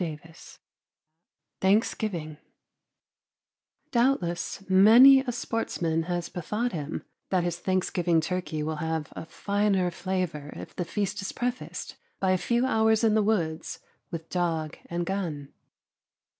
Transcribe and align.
XLIII 0.01 0.19
THANKSGIVING 1.61 2.37
Doubtless 3.91 4.67
many 4.67 5.19
a 5.19 5.31
sportsman 5.31 6.01
has 6.09 6.27
bethought 6.27 6.71
him 6.71 7.03
that 7.29 7.43
his 7.43 7.59
Thanksgiving 7.59 8.19
turkey 8.19 8.63
will 8.63 8.77
have 8.77 9.13
a 9.15 9.27
finer 9.27 9.91
flavor 9.91 10.53
if 10.55 10.75
the 10.75 10.85
feast 10.85 11.21
is 11.21 11.31
prefaced 11.31 11.97
by 12.19 12.31
a 12.31 12.39
few 12.39 12.65
hours 12.65 13.03
in 13.03 13.13
the 13.13 13.21
woods, 13.21 13.79
with 14.09 14.27
dog 14.29 14.75
and 14.87 15.05
gun. 15.05 15.53